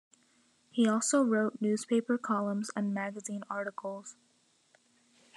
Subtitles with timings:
[0.71, 4.15] He also wrote newspaper columns and magazine articles.